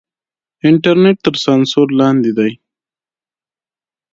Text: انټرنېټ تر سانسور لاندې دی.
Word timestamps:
انټرنېټ 0.69 1.17
تر 1.25 1.35
سانسور 1.45 1.87
لاندې 1.99 2.31
دی. 2.37 2.51